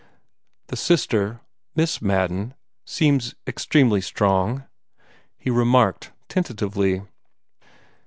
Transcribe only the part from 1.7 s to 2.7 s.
Miss Madden